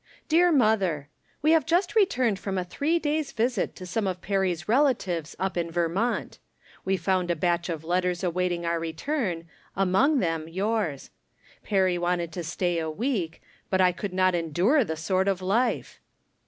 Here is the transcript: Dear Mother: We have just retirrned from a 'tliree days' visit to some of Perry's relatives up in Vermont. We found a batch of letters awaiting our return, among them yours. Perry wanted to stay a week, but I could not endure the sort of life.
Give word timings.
Dear 0.27 0.51
Mother: 0.51 1.09
We 1.43 1.51
have 1.51 1.63
just 1.63 1.93
retirrned 1.93 2.39
from 2.39 2.57
a 2.57 2.65
'tliree 2.65 2.99
days' 2.99 3.31
visit 3.33 3.75
to 3.75 3.85
some 3.85 4.07
of 4.07 4.19
Perry's 4.19 4.67
relatives 4.67 5.35
up 5.37 5.55
in 5.57 5.69
Vermont. 5.69 6.39
We 6.83 6.97
found 6.97 7.29
a 7.29 7.35
batch 7.35 7.69
of 7.69 7.83
letters 7.83 8.23
awaiting 8.23 8.65
our 8.65 8.79
return, 8.79 9.47
among 9.75 10.17
them 10.17 10.49
yours. 10.49 11.11
Perry 11.63 11.99
wanted 11.99 12.31
to 12.31 12.43
stay 12.43 12.79
a 12.79 12.89
week, 12.89 13.43
but 13.69 13.79
I 13.79 13.91
could 13.91 14.11
not 14.11 14.33
endure 14.33 14.83
the 14.83 14.95
sort 14.97 15.27
of 15.27 15.39
life. 15.39 15.99